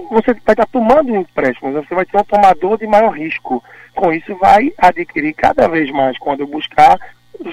você 0.08 0.32
vai 0.32 0.54
estar 0.54 0.66
tomando 0.66 1.12
um 1.12 1.20
empréstimo, 1.20 1.72
você 1.72 1.94
vai 1.94 2.06
ser 2.06 2.16
um 2.16 2.25
tomador 2.25 2.78
de 2.78 2.87
maior 2.87 3.10
risco. 3.10 3.62
Com 3.94 4.10
isso 4.12 4.34
vai 4.37 4.72
adquirir 4.78 5.34
cada 5.34 5.68
vez 5.68 5.90
mais 5.90 6.18
quando 6.18 6.46
buscar 6.46 6.99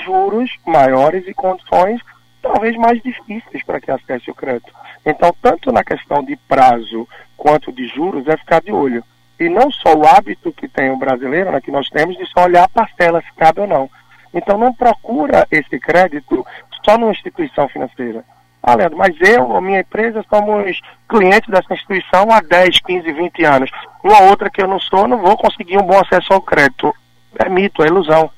juros 0.06 0.50
maiores 0.66 1.28
e 1.28 1.34
condições 1.34 2.02
talvez 2.48 2.76
mais 2.78 3.02
difíceis 3.02 3.64
para 3.64 3.80
que 3.80 3.92
acesse 3.92 4.30
o 4.32 4.36
crédito. 4.36 4.72
Então, 5.06 5.34
tanto 5.42 5.72
na 5.72 5.84
questão 5.84 6.24
de 6.24 6.36
prazo 6.36 7.08
quanto 7.36 7.72
de 7.72 7.88
juros, 7.88 8.28
é 8.28 8.38
ficar 8.38 8.62
de 8.62 8.72
olho. 8.72 9.04
E 9.40 9.48
não 9.50 9.72
só 9.72 9.94
o 9.94 10.06
hábito 10.08 10.52
que 10.52 10.68
tem 10.68 10.90
o 10.90 10.98
brasileiro, 10.98 11.52
né, 11.52 11.62
que 11.62 11.72
nós 11.72 11.90
temos, 11.90 12.18
de 12.18 12.26
só 12.28 12.46
olhar 12.46 12.64
a 12.64 12.70
parcela 12.70 13.22
se 13.22 13.32
cabe 13.34 13.62
ou 13.62 13.68
não. 13.68 13.90
Então, 14.34 14.58
não 14.58 14.74
procura 14.74 15.48
esse 15.52 15.80
crédito 15.80 16.46
só 16.84 16.98
numa 16.98 17.12
instituição 17.12 17.68
financeira. 17.68 18.24
Ah, 18.62 18.76
Leandro, 18.76 18.98
mas 18.98 19.16
eu 19.22 19.48
ou 19.48 19.62
minha 19.62 19.80
empresa 19.80 20.26
somos 20.30 20.82
clientes 21.08 21.50
dessa 21.50 21.74
instituição 21.74 22.30
há 22.32 22.42
10, 22.42 22.80
15, 22.82 23.12
20 23.14 23.46
anos. 23.46 23.72
Uma 24.04 24.22
outra 24.24 24.50
que 24.50 24.62
eu 24.62 24.68
não 24.68 24.80
sou, 24.80 25.08
não 25.08 25.20
vou 25.20 25.38
conseguir 25.38 25.78
um 25.78 25.84
bom 25.84 25.98
acesso 26.00 26.34
ao 26.34 26.42
crédito. 26.42 26.94
é 27.40 27.48
mito, 27.48 27.84
é 27.84 27.88
ilusão. 27.88 28.30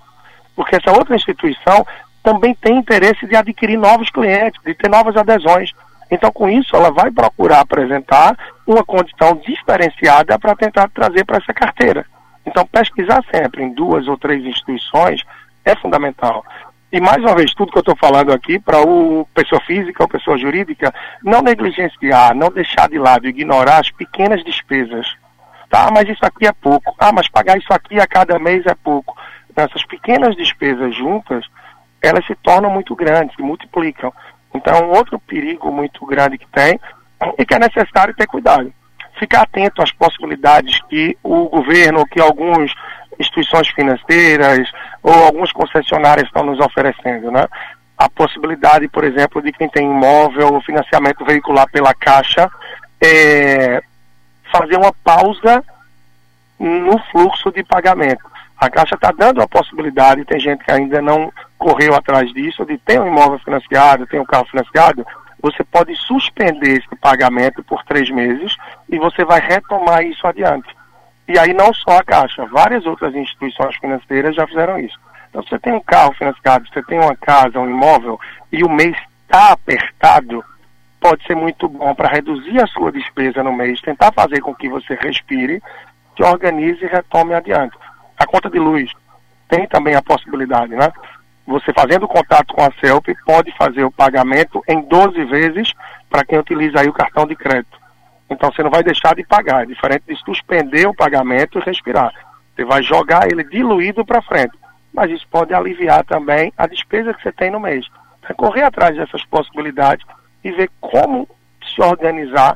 Porque 0.56 0.75
essa 0.75 0.92
outra 0.92 1.16
instituição 1.16 1.86
também 2.29 2.53
tem 2.53 2.77
interesse 2.77 3.25
de 3.25 3.36
adquirir 3.36 3.77
novos 3.77 4.12
clientes, 4.12 4.62
de 4.63 4.75
ter 4.75 4.88
novas 4.88 5.17
adesões. 5.17 5.71
Então, 6.12 6.31
com 6.31 6.48
isso, 6.48 6.75
ela 6.75 6.91
vai 6.91 7.09
procurar 7.09 7.62
apresentar 7.62 8.38
uma 8.67 8.83
condição 8.83 9.36
diferenciada 9.43 10.38
para 10.38 10.55
tentar 10.55 10.88
trazer 10.89 11.25
para 11.25 11.38
essa 11.38 11.53
carteira. 11.53 12.05
Então, 12.45 12.67
pesquisar 12.67 13.24
sempre 13.33 13.63
em 13.63 13.74
duas 13.74 14.07
ou 14.07 14.15
três 14.15 14.45
instituições 14.45 15.24
é 15.65 15.75
fundamental. 15.75 16.45
E 16.91 17.01
mais 17.01 17.17
uma 17.17 17.36
vez, 17.36 17.51
tudo 17.53 17.71
que 17.71 17.77
eu 17.79 17.81
estou 17.81 17.95
falando 17.95 18.31
aqui, 18.31 18.59
para 18.59 18.79
o 18.79 19.27
pessoa 19.33 19.62
física 19.62 20.03
ou 20.03 20.09
pessoa 20.09 20.38
jurídica, 20.38 20.93
não 21.24 21.41
negligenciar, 21.41 22.36
não 22.36 22.50
deixar 22.50 22.89
de 22.89 23.00
lado, 23.00 23.27
ignorar 23.27 23.79
as 23.79 23.89
pequenas 23.89 24.43
despesas. 24.43 25.07
Tá, 25.67 25.89
mas 25.91 26.07
isso 26.07 26.24
aqui 26.24 26.48
é 26.48 26.51
pouco. 26.51 26.95
Ah, 27.00 27.12
mas 27.12 27.27
pagar 27.29 27.57
isso 27.57 27.71
aqui 27.71 28.00
a 28.00 28.07
cada 28.07 28.38
mês 28.38 28.65
é 28.67 28.75
pouco. 28.75 29.15
Essas 29.55 29.86
pequenas 29.86 30.36
despesas 30.36 30.95
juntas, 30.95 31.45
elas 32.08 32.25
se 32.25 32.36
tornam 32.36 32.70
muito 32.70 32.96
grandes, 32.96 33.36
se 33.36 33.41
multiplicam. 33.41 34.13
Então, 34.53 34.89
outro 34.89 35.20
perigo 35.20 35.72
muito 35.72 36.06
grande 36.06 36.38
que 36.38 36.48
tem 36.48 36.79
e 37.38 37.46
que 37.46 37.53
é 37.53 37.60
necessário 37.60 38.15
ter 38.15 38.27
cuidado. 38.27 38.74
Ficar 39.18 39.41
atento 39.41 39.82
às 39.82 39.91
possibilidades 39.91 40.82
que 40.89 41.18
o 41.22 41.50
governo, 41.50 42.06
que 42.08 42.22
alguns 42.22 42.74
instituições 43.20 43.68
financeiras 43.70 44.72
ou 45.03 45.13
alguns 45.13 45.51
concessionários 45.51 46.27
estão 46.27 46.44
nos 46.44 46.60
oferecendo, 46.60 47.29
né? 47.29 47.46
A 47.98 48.10
possibilidade, 48.10 48.88
por 48.88 49.03
exemplo, 49.03 49.41
de 49.41 49.51
quem 49.51 49.68
tem 49.68 49.86
imóvel 49.86 50.53
ou 50.53 50.62
financiamento 50.62 51.25
veicular 51.25 51.70
pela 51.70 51.94
Caixa 51.94 52.50
é, 53.01 53.82
fazer 54.51 54.77
uma 54.77 54.94
pausa 55.03 55.63
no 56.58 56.98
fluxo 57.12 57.51
de 57.51 57.63
pagamento. 57.63 58.24
A 58.58 58.70
Caixa 58.70 58.96
está 58.96 59.12
dando 59.12 59.41
a 59.41 59.48
possibilidade, 59.48 60.25
tem 60.25 60.39
gente 60.39 60.63
que 60.63 60.72
ainda 60.72 61.01
não 61.01 61.32
correu 61.60 61.94
atrás 61.94 62.34
disso, 62.34 62.66
de 62.66 62.78
ter 62.78 63.00
um 63.00 63.08
imóvel 63.08 63.38
financiado, 63.39 64.08
tem 64.08 64.20
um 64.20 64.25
carro 64.25 64.46
financiado, 64.46 65.06
você 65.42 65.63
pode 65.63 65.96
suspender 65.96 66.80
esse 66.80 66.96
pagamento 66.96 67.63
por 67.63 67.84
três 67.84 68.10
meses 68.10 68.56
e 68.89 68.98
você 68.98 69.24
vai 69.24 69.39
retomar 69.39 70.04
isso 70.04 70.25
adiante. 70.25 70.75
E 71.28 71.38
aí 71.38 71.54
não 71.54 71.72
só 71.74 72.00
a 72.00 72.04
Caixa, 72.04 72.46
várias 72.48 72.86
outras 72.86 73.13
instituições 73.13 73.75
financeiras 73.75 74.36
já 74.36 74.48
fizeram 74.48 74.80
isso. 74.80 74.98
Então, 75.30 75.44
você 75.44 75.60
tem 75.60 75.74
um 75.74 75.80
carro 75.80 76.13
financiado, 76.13 76.68
você 76.68 76.82
tem 76.84 76.98
uma 77.00 77.16
casa, 77.16 77.60
um 77.60 77.70
imóvel, 77.70 78.20
e 78.51 78.63
o 78.63 78.70
mês 78.70 78.98
está 79.22 79.51
apertado, 79.51 80.44
pode 81.00 81.24
ser 81.28 81.36
muito 81.36 81.70
bom 81.70 81.94
para 81.94 82.10
reduzir 82.10 82.60
a 82.60 82.66
sua 82.66 82.92
despesa 82.92 83.44
no 83.44 83.54
mês, 83.54 83.80
tentar 83.80 84.12
fazer 84.12 84.42
com 84.42 84.56
que 84.56 84.68
você 84.68 84.96
respire, 84.96 85.62
se 86.18 86.24
organize 86.24 86.84
e 86.84 86.88
retome 86.88 87.36
adiante. 87.36 87.78
A 88.18 88.25
conta 88.25 88.50
de 88.50 88.58
luz 88.58 88.92
tem 89.48 89.68
também 89.68 89.96
a 89.96 90.01
possibilidade, 90.01 90.75
né? 90.75 90.92
Você 91.50 91.74
fazendo 91.74 92.08
contato 92.08 92.53
com 92.53 92.62
a 92.62 92.72
CELP 92.79 93.08
pode 93.25 93.51
fazer 93.58 93.84
o 93.84 93.89
pagamento 93.89 94.63
em 94.68 94.84
12 94.84 95.25
vezes 95.25 95.74
para 96.08 96.24
quem 96.24 96.38
utiliza 96.38 96.79
aí 96.79 96.88
o 96.88 96.94
cartão 96.94 97.25
de 97.25 97.36
crédito. 97.36 97.75
Então 98.29 98.51
você 98.51 98.62
não 98.62 98.70
vai 98.70 98.84
deixar 98.84 99.15
de 99.15 99.25
pagar, 99.25 99.63
é 99.63 99.65
diferente 99.65 100.03
de 100.08 100.15
suspender 100.18 100.88
o 100.88 100.94
pagamento 100.94 101.58
e 101.58 101.63
respirar. 101.63 102.13
Você 102.56 102.63
vai 102.63 102.84
jogar 102.84 103.32
ele 103.32 103.44
diluído 103.44 104.06
para 104.06 104.22
frente. 104.22 104.56
Mas 104.94 105.10
isso 105.10 105.27
pode 105.27 105.51
aliviar 105.51 106.06
também 106.06 106.53
a 106.56 106.68
despesa 106.68 107.15
que 107.15 107.24
você 107.24 107.32
tem 107.32 107.50
no 107.50 107.60
mês. 107.60 107.88
Então, 108.20 108.36
correr 108.36 108.63
atrás 108.63 108.96
dessas 108.96 109.25
possibilidades 109.25 110.06
e 110.44 110.51
ver 110.51 110.70
como 110.79 111.27
se 111.65 111.82
organizar 111.82 112.56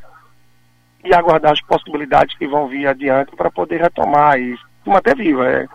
e 1.04 1.16
aguardar 1.16 1.54
as 1.54 1.62
possibilidades 1.62 2.38
que 2.38 2.48
vão 2.48 2.68
vir 2.68 2.86
adiante 2.86 3.36
para 3.36 3.50
poder 3.50 3.82
retomar 3.82 4.40
e 4.40 4.56
manter 4.86 5.16
viva. 5.16 5.50
É 5.50 5.68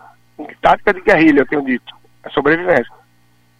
tática 0.61 0.93
de 0.93 1.01
guerrilha, 1.01 1.41
eu 1.41 1.47
tenho 1.47 1.65
dito. 1.65 1.93
É 2.23 2.29
sobrevivência. 2.29 2.98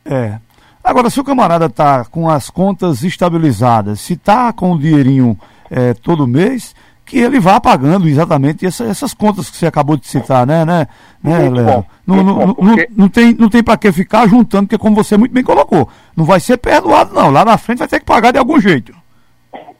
É. 0.09 0.39
Agora, 0.83 1.09
se 1.09 1.19
o 1.19 1.23
camarada 1.23 1.67
está 1.67 2.03
com 2.03 2.27
as 2.27 2.49
contas 2.49 3.03
estabilizadas, 3.03 3.99
se 3.99 4.13
está 4.13 4.51
com 4.51 4.71
o 4.71 4.79
dinheirinho 4.79 5.37
é, 5.69 5.93
todo 5.93 6.25
mês, 6.25 6.75
que 7.05 7.19
ele 7.19 7.39
vá 7.39 7.61
pagando 7.61 8.07
exatamente 8.07 8.65
essa, 8.65 8.85
essas 8.85 9.13
contas 9.13 9.51
que 9.51 9.57
você 9.57 9.67
acabou 9.67 9.95
de 9.97 10.07
citar, 10.07 10.47
né, 10.47 10.65
né, 10.65 10.87
né 11.23 11.49
Léo? 11.49 11.85
Não, 12.07 12.23
não, 12.23 12.47
não, 12.47 12.55
não, 12.95 13.09
tem, 13.09 13.35
não 13.35 13.49
tem 13.49 13.63
para 13.63 13.77
que 13.77 13.91
ficar 13.91 14.27
juntando, 14.27 14.67
porque 14.67 14.81
como 14.81 14.95
você 14.95 15.15
muito 15.15 15.31
bem 15.31 15.43
colocou, 15.43 15.87
não 16.15 16.25
vai 16.25 16.39
ser 16.39 16.57
perdoado 16.57 17.13
não, 17.13 17.29
lá 17.29 17.45
na 17.45 17.57
frente 17.57 17.79
vai 17.79 17.87
ter 17.87 17.99
que 17.99 18.05
pagar 18.05 18.31
de 18.31 18.39
algum 18.39 18.59
jeito. 18.59 18.95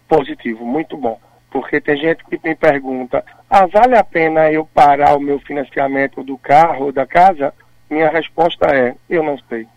Positivo, 0.07 0.63
muito 0.63 0.95
bom. 0.95 1.19
Porque 1.50 1.81
tem 1.81 1.98
gente 1.98 2.24
que 2.25 2.39
me 2.43 2.55
pergunta, 2.55 3.24
ah, 3.50 3.65
vale 3.65 3.98
a 3.98 4.03
pena 4.03 4.51
eu 4.51 4.63
parar 4.63 5.17
o 5.17 5.19
meu 5.19 5.39
financiamento 5.39 6.24
do 6.24 6.38
carro 6.38 6.86
ou 6.86 6.91
da 6.91 7.07
casa? 7.07 7.51
Minha 7.89 8.09
resposta 8.09 8.67
é, 8.67 8.93
eu 9.09 9.24
não 9.24 9.36
sei 9.50 9.67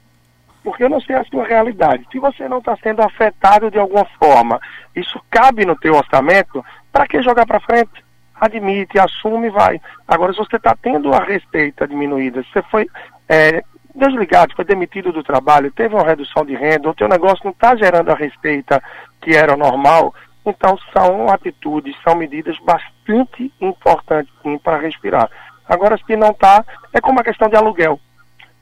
porque 0.63 0.85
eu 0.85 0.89
não 0.89 1.01
sei 1.01 1.17
a 1.17 1.25
sua 1.25 1.45
realidade. 1.45 2.07
Se 2.11 2.19
você 2.19 2.49
não 2.49 2.59
está 2.59 2.77
sendo 2.83 3.03
afetado 3.03 3.71
de 3.71 3.79
alguma 3.79 4.05
forma, 4.19 4.61
isso 4.95 5.21
cabe 5.31 5.65
no 5.65 5.77
teu 5.77 5.95
orçamento, 5.95 6.65
para 6.93 7.07
que 7.07 7.23
jogar 7.23 7.47
para 7.47 7.61
frente? 7.61 8.05
Admite, 8.41 8.99
assume 8.99 9.49
e 9.49 9.51
vai. 9.51 9.81
Agora, 10.07 10.33
se 10.33 10.39
você 10.39 10.57
está 10.57 10.77
tendo 10.81 11.13
a 11.13 11.23
receita 11.23 11.87
diminuída, 11.87 12.43
se 12.43 12.53
você 12.53 12.63
foi 12.63 12.89
é, 13.29 13.63
desligado, 13.95 14.55
foi 14.55 14.65
demitido 14.65 15.13
do 15.13 15.23
trabalho, 15.23 15.73
teve 15.73 15.95
uma 15.95 16.07
redução 16.07 16.45
de 16.45 16.55
renda, 16.55 16.91
o 16.91 16.95
teu 16.95 17.09
negócio 17.09 17.45
não 17.45 17.53
está 17.53 17.77
gerando 17.77 18.11
a 18.11 18.15
receita 18.15 18.83
que 19.21 19.35
era 19.35 19.57
normal, 19.57 20.15
então 20.45 20.77
são 20.97 21.29
atitudes, 21.29 21.95
são 22.03 22.17
medidas 22.17 22.57
bastante 22.61 23.53
importantes 23.61 24.33
para 24.63 24.79
respirar. 24.79 25.31
Agora, 25.69 25.99
se 26.05 26.17
não 26.17 26.31
está, 26.31 26.65
é 26.93 27.01
como 27.01 27.21
a 27.21 27.25
questão 27.25 27.49
de 27.49 27.57
aluguel 27.57 28.01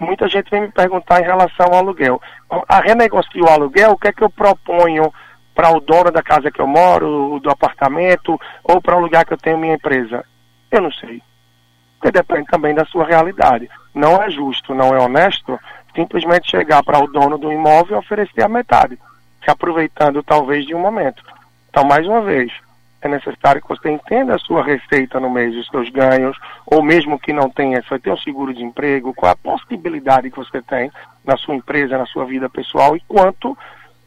muita 0.00 0.26
gente 0.28 0.50
vem 0.50 0.62
me 0.62 0.72
perguntar 0.72 1.20
em 1.20 1.24
relação 1.24 1.66
ao 1.66 1.76
aluguel. 1.76 2.20
A 2.66 2.80
renegocio 2.80 3.44
o 3.44 3.48
aluguel, 3.48 3.92
o 3.92 3.98
que 3.98 4.08
é 4.08 4.12
que 4.12 4.24
eu 4.24 4.30
proponho 4.30 5.12
para 5.54 5.70
o 5.70 5.80
dono 5.80 6.10
da 6.10 6.22
casa 6.22 6.50
que 6.50 6.60
eu 6.60 6.66
moro, 6.66 7.38
do 7.40 7.50
apartamento, 7.50 8.40
ou 8.64 8.80
para 8.80 8.96
o 8.96 9.00
lugar 9.00 9.24
que 9.26 9.34
eu 9.34 9.38
tenho 9.38 9.58
minha 9.58 9.74
empresa? 9.74 10.24
Eu 10.70 10.80
não 10.80 10.90
sei. 10.90 11.22
Porque 11.98 12.10
depende 12.10 12.46
também 12.46 12.74
da 12.74 12.84
sua 12.86 13.04
realidade. 13.04 13.68
Não 13.94 14.22
é 14.22 14.30
justo, 14.30 14.74
não 14.74 14.94
é 14.94 14.98
honesto 14.98 15.60
simplesmente 15.94 16.50
chegar 16.50 16.82
para 16.82 17.02
o 17.02 17.06
dono 17.06 17.36
do 17.36 17.52
imóvel 17.52 17.96
e 17.96 17.98
oferecer 17.98 18.42
a 18.42 18.48
metade, 18.48 18.98
se 19.44 19.50
aproveitando 19.50 20.22
talvez 20.22 20.64
de 20.64 20.74
um 20.74 20.80
momento. 20.80 21.22
Então, 21.68 21.84
mais 21.84 22.06
uma 22.06 22.22
vez, 22.22 22.52
é 23.02 23.08
necessário 23.08 23.62
que 23.62 23.68
você 23.68 23.90
entenda 23.90 24.34
a 24.34 24.38
sua 24.38 24.62
receita 24.62 25.18
no 25.18 25.30
mês, 25.30 25.56
os 25.56 25.66
seus 25.68 25.88
ganhos, 25.90 26.36
ou 26.66 26.82
mesmo 26.82 27.18
que 27.18 27.32
não 27.32 27.48
tenha, 27.48 27.82
você 27.82 27.98
ter 27.98 28.12
um 28.12 28.18
seguro 28.18 28.52
de 28.52 28.62
emprego, 28.62 29.14
qual 29.14 29.32
a 29.32 29.36
possibilidade 29.36 30.30
que 30.30 30.36
você 30.36 30.60
tem 30.62 30.90
na 31.24 31.36
sua 31.36 31.54
empresa, 31.54 31.98
na 31.98 32.06
sua 32.06 32.24
vida 32.24 32.48
pessoal 32.48 32.96
e 32.96 33.00
quanto 33.08 33.56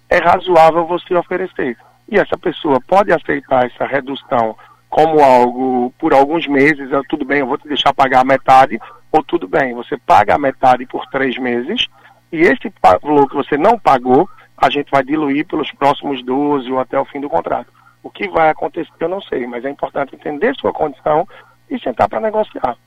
é 0.10 0.18
razoável 0.18 0.86
você 0.86 1.16
oferecer. 1.16 1.78
E 2.08 2.18
essa 2.18 2.38
pessoa 2.38 2.80
pode 2.88 3.12
aceitar 3.12 3.66
essa 3.66 3.86
redução 3.86 4.56
como 4.90 5.20
algo 5.22 5.92
por 5.98 6.14
alguns 6.14 6.46
meses, 6.48 6.94
ah, 6.94 7.02
tudo 7.10 7.26
bem, 7.26 7.40
eu 7.40 7.48
vou 7.48 7.58
te 7.58 7.68
deixar 7.68 7.96
pagar 7.96 8.22
a 8.22 8.26
metade, 8.26 8.80
ou 9.12 9.24
tudo 9.24 9.48
bem, 9.48 9.74
você 9.74 9.98
paga 9.98 10.36
a 10.36 10.40
metade 10.40 10.86
por 10.86 11.08
três 11.08 11.36
meses, 11.40 11.88
e 12.32 12.42
esse 12.42 12.72
valor 12.82 13.28
que 13.28 13.36
você 13.36 13.58
não 13.58 13.80
pagou, 13.80 14.30
a 14.56 14.70
gente 14.70 14.92
vai 14.92 15.04
diluir 15.04 15.48
pelos 15.48 15.72
próximos 15.72 16.24
12 16.24 16.72
ou 16.72 16.80
até 16.80 17.00
o 17.00 17.06
fim 17.06 17.20
do 17.20 17.28
contrato. 17.30 17.74
O 18.04 18.10
que 18.10 18.28
vai 18.28 18.50
acontecer 18.50 18.92
eu 19.00 19.10
não 19.10 19.22
sei, 19.22 19.48
mas 19.48 19.64
é 19.64 19.70
importante 19.70 20.16
entender 20.16 20.54
sua 20.56 20.74
condição 20.74 21.28
e 21.70 21.80
sentar 21.80 22.10
para 22.10 22.20
negociar. 22.20 22.78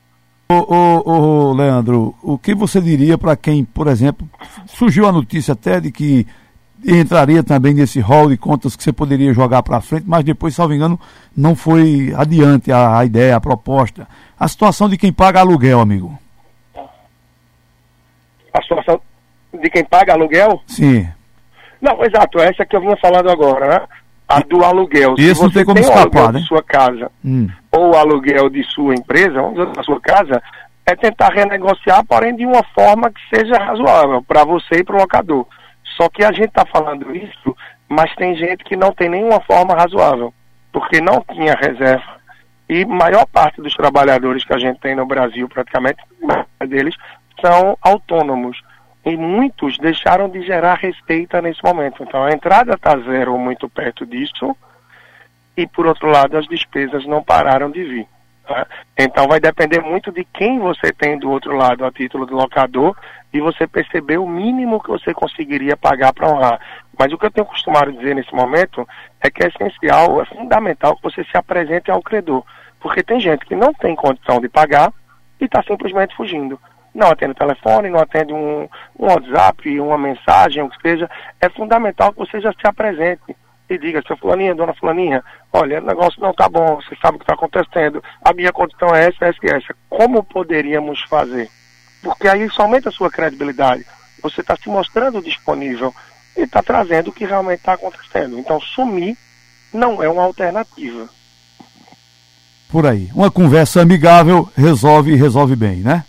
Ô, 0.49 0.55
ô, 0.55 1.49
ô, 1.49 1.53
Leandro, 1.53 2.15
o 2.23 2.37
que 2.37 2.55
você 2.55 2.79
diria 2.79 3.17
para 3.17 3.35
quem, 3.35 3.65
por 3.65 3.87
exemplo, 3.87 4.29
surgiu 4.65 5.05
a 5.05 5.11
notícia 5.11 5.51
até 5.51 5.81
de 5.81 5.91
que 5.91 6.25
entraria 6.85 7.43
também 7.43 7.73
nesse 7.73 7.99
rol 7.99 8.29
de 8.29 8.37
contas 8.37 8.75
que 8.75 8.83
você 8.83 8.93
poderia 8.93 9.33
jogar 9.33 9.63
para 9.63 9.81
frente, 9.81 10.05
mas 10.07 10.23
depois, 10.23 10.55
salvo 10.55 10.73
engano, 10.73 10.99
não 11.35 11.55
foi 11.55 12.13
adiante 12.15 12.71
a, 12.71 12.99
a, 12.99 13.05
ideia, 13.05 13.35
a 13.35 13.41
proposta. 13.41 14.07
A 14.39 14.47
situação 14.47 14.87
de 14.87 14.97
quem 14.97 15.11
paga 15.11 15.39
aluguel, 15.39 15.79
amigo. 15.79 16.17
A 18.53 18.61
situação 18.61 19.01
de 19.53 19.69
quem 19.69 19.83
paga 19.83 20.13
aluguel? 20.13 20.61
Sim. 20.67 21.07
Não, 21.81 22.03
exato, 22.03 22.39
essa 22.39 22.65
que 22.65 22.75
eu 22.75 22.81
vinha 22.81 22.97
falando 22.97 23.29
agora, 23.29 23.67
né? 23.67 23.87
A 24.27 24.39
do 24.39 24.63
aluguel. 24.63 25.15
Isso 25.17 25.35
Se 25.35 25.43
não 25.43 25.51
tem 25.51 25.63
como 25.63 25.79
tem 25.79 25.83
escapar, 25.87 26.33
né? 26.33 26.39
de 26.39 26.47
sua 26.47 26.61
casa 26.61 27.09
hum. 27.23 27.47
ou 27.71 27.95
aluguel 27.95 28.49
de 28.49 28.63
sua 28.63 28.93
empresa, 28.93 29.41
da 29.75 29.83
sua 29.83 29.99
casa, 30.01 30.41
é 30.85 30.95
tentar 30.95 31.29
renegociar, 31.29 32.05
porém 32.05 32.35
de 32.35 32.45
uma 32.45 32.63
forma 32.75 33.11
que 33.11 33.19
seja 33.35 33.57
razoável 33.57 34.21
para 34.23 34.43
você 34.43 34.79
e 34.79 34.83
para 34.83 34.95
o 34.95 34.99
locador. 34.99 35.45
Só 35.95 36.09
que 36.09 36.23
a 36.23 36.31
gente 36.31 36.49
está 36.49 36.65
falando 36.65 37.15
isso, 37.15 37.55
mas 37.89 38.13
tem 38.15 38.35
gente 38.35 38.63
que 38.63 38.75
não 38.75 38.91
tem 38.91 39.09
nenhuma 39.09 39.39
forma 39.41 39.73
razoável, 39.73 40.33
porque 40.71 41.01
não 41.01 41.23
tinha 41.33 41.55
reserva. 41.55 42.17
E 42.69 42.85
maior 42.85 43.25
parte 43.25 43.61
dos 43.61 43.73
trabalhadores 43.73 44.43
que 44.43 44.53
a 44.53 44.59
gente 44.59 44.79
tem 44.79 44.95
no 44.95 45.05
Brasil, 45.05 45.47
praticamente, 45.47 45.99
deles, 46.67 46.95
são 47.41 47.77
autônomos 47.81 48.57
e 49.07 49.15
muitos 49.15 49.77
deixaram 49.77 50.27
de 50.27 50.41
gerar 50.41 50.75
receita 50.75 51.41
nesse 51.41 51.63
momento. 51.63 52.03
Então 52.03 52.23
a 52.23 52.31
entrada 52.31 52.73
está 52.73 52.97
zero 52.97 53.31
ou 53.33 53.39
muito 53.39 53.69
perto 53.69 54.05
disso, 54.05 54.55
e 55.55 55.65
por 55.65 55.87
outro 55.87 56.09
lado 56.09 56.37
as 56.37 56.45
despesas 56.45 57.05
não 57.05 57.23
pararam 57.23 57.71
de 57.71 57.83
vir. 57.85 58.07
Né? 58.49 58.65
Então 58.97 59.25
vai 59.25 59.39
depender 59.39 59.79
muito 59.79 60.11
de 60.11 60.25
quem 60.25 60.59
você 60.59 60.91
tem 60.91 61.17
do 61.17 61.31
outro 61.31 61.55
lado 61.55 61.85
a 61.85 61.91
título 61.91 62.25
do 62.25 62.35
locador 62.35 62.97
e 63.33 63.39
você 63.39 63.65
perceber 63.65 64.17
o 64.17 64.27
mínimo 64.27 64.83
que 64.83 64.89
você 64.89 65.13
conseguiria 65.13 65.77
pagar 65.77 66.11
para 66.11 66.29
honrar. 66.29 66.59
Mas 66.99 67.13
o 67.13 67.17
que 67.17 67.27
eu 67.27 67.31
tenho 67.31 67.47
costumado 67.47 67.93
dizer 67.93 68.13
nesse 68.13 68.33
momento 68.35 68.85
é 69.21 69.31
que 69.31 69.41
é 69.41 69.47
essencial, 69.47 70.21
é 70.21 70.25
fundamental 70.25 70.97
que 70.97 71.03
você 71.03 71.23
se 71.23 71.37
apresente 71.37 71.89
ao 71.89 72.01
credor. 72.01 72.43
Porque 72.81 73.01
tem 73.01 73.21
gente 73.21 73.45
que 73.45 73.55
não 73.55 73.73
tem 73.73 73.95
condição 73.95 74.41
de 74.41 74.49
pagar 74.49 74.91
e 75.39 75.45
está 75.45 75.63
simplesmente 75.63 76.13
fugindo. 76.13 76.59
Não 76.97 77.09
atende 77.09 77.33
o 77.33 77.35
telefone, 77.35 77.91
não 77.91 77.99
atende 77.99 78.33
um, 78.33 78.67
um 78.97 79.05
WhatsApp, 79.05 79.79
uma 79.79 79.99
mensagem, 79.99 80.63
o 80.63 80.69
que 80.69 80.81
seja. 80.81 81.07
É 81.39 81.47
fundamental 81.47 82.11
que 82.11 82.17
você 82.17 82.41
já 82.41 82.51
se 82.51 82.65
apresente 82.65 83.35
e 83.69 83.77
diga, 83.77 84.01
seu 84.07 84.17
fulaninha, 84.17 84.55
dona 84.55 84.73
fulaninha, 84.73 85.23
olha, 85.53 85.79
o 85.79 85.85
negócio 85.85 86.19
não 86.19 86.31
está 86.31 86.49
bom, 86.49 86.77
você 86.77 86.95
sabe 86.99 87.17
o 87.17 87.19
que 87.19 87.25
está 87.25 87.35
acontecendo, 87.35 88.03
a 88.25 88.33
minha 88.33 88.51
condição 88.51 88.95
é 88.95 89.09
essa, 89.09 89.25
essa 89.25 89.37
e 89.43 89.49
essa. 89.49 89.75
Como 89.87 90.23
poderíamos 90.23 90.99
fazer? 91.03 91.47
Porque 92.01 92.27
aí 92.27 92.45
isso 92.45 92.59
aumenta 92.63 92.89
a 92.89 92.91
sua 92.91 93.11
credibilidade. 93.11 93.85
Você 94.23 94.41
está 94.41 94.55
se 94.55 94.67
mostrando 94.67 95.21
disponível 95.21 95.93
e 96.35 96.41
está 96.41 96.63
trazendo 96.63 97.09
o 97.09 97.13
que 97.13 97.25
realmente 97.25 97.59
está 97.59 97.73
acontecendo. 97.73 98.39
Então, 98.39 98.59
sumir 98.59 99.15
não 99.71 100.01
é 100.01 100.09
uma 100.09 100.23
alternativa. 100.23 101.07
Por 102.69 102.87
aí. 102.87 103.11
Uma 103.13 103.29
conversa 103.29 103.81
amigável 103.81 104.49
resolve 104.57 105.11
e 105.11 105.15
resolve 105.15 105.55
bem, 105.55 105.77
né? 105.77 106.03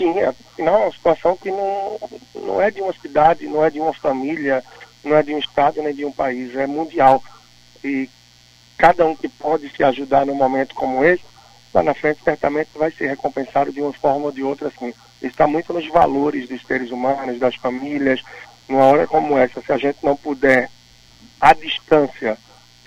Sim, 0.00 0.18
é, 0.18 0.28
afinal 0.28 0.80
é 0.80 0.84
uma 0.84 0.92
situação 0.92 1.36
que 1.36 1.50
não, 1.50 1.98
não 2.34 2.62
é 2.62 2.70
de 2.70 2.80
uma 2.80 2.94
cidade, 2.94 3.46
não 3.46 3.62
é 3.62 3.68
de 3.68 3.78
uma 3.78 3.92
família, 3.92 4.64
não 5.04 5.14
é 5.14 5.22
de 5.22 5.34
um 5.34 5.38
estado 5.38 5.82
nem 5.82 5.94
de 5.94 6.06
um 6.06 6.10
país, 6.10 6.56
é 6.56 6.66
mundial. 6.66 7.22
E 7.84 8.08
cada 8.78 9.04
um 9.04 9.14
que 9.14 9.28
pode 9.28 9.68
se 9.68 9.84
ajudar 9.84 10.24
num 10.24 10.34
momento 10.34 10.74
como 10.74 11.04
esse, 11.04 11.22
lá 11.74 11.82
na 11.82 11.92
frente 11.92 12.22
certamente 12.24 12.70
vai 12.74 12.90
ser 12.90 13.08
recompensado 13.08 13.70
de 13.70 13.82
uma 13.82 13.92
forma 13.92 14.24
ou 14.24 14.32
de 14.32 14.42
outra, 14.42 14.68
assim. 14.68 14.94
Está 15.20 15.46
muito 15.46 15.70
nos 15.74 15.86
valores 15.88 16.48
dos 16.48 16.62
seres 16.62 16.90
humanos, 16.90 17.38
das 17.38 17.56
famílias. 17.56 18.22
Numa 18.66 18.86
hora 18.86 19.06
como 19.06 19.36
essa, 19.36 19.60
se 19.60 19.70
a 19.70 19.76
gente 19.76 19.98
não 20.02 20.16
puder, 20.16 20.70
à 21.38 21.52
distância, 21.52 22.38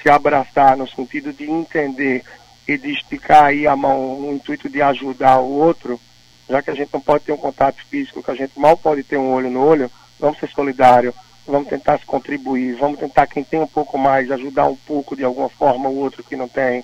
se 0.01 0.09
abraçar 0.09 0.75
no 0.75 0.87
sentido 0.87 1.31
de 1.31 1.43
entender 1.43 2.23
e 2.67 2.75
de 2.75 2.91
esticar 2.91 3.45
aí 3.45 3.67
a 3.67 3.75
mão 3.75 4.19
no 4.19 4.33
intuito 4.33 4.67
de 4.67 4.81
ajudar 4.81 5.37
o 5.37 5.51
outro, 5.51 6.01
já 6.49 6.61
que 6.61 6.69
a 6.69 6.75
gente 6.75 6.93
não 6.93 7.01
pode 7.01 7.23
ter 7.23 7.31
um 7.31 7.37
contato 7.37 7.83
físico, 7.85 8.23
que 8.23 8.31
a 8.31 8.35
gente 8.35 8.59
mal 8.59 8.77
pode 8.77 9.03
ter 9.03 9.17
um 9.17 9.31
olho 9.31 9.49
no 9.49 9.63
olho, 9.63 9.91
vamos 10.19 10.39
ser 10.39 10.49
solidários, 10.49 11.13
vamos 11.47 11.67
tentar 11.67 11.99
se 11.99 12.05
contribuir, 12.05 12.75
vamos 12.75 12.99
tentar 12.99 13.27
quem 13.27 13.43
tem 13.43 13.59
um 13.59 13.67
pouco 13.67 13.97
mais 13.97 14.31
ajudar 14.31 14.67
um 14.67 14.75
pouco 14.75 15.15
de 15.15 15.23
alguma 15.23 15.49
forma 15.49 15.89
o 15.89 15.97
outro 15.97 16.23
que 16.23 16.35
não 16.35 16.47
tem. 16.47 16.83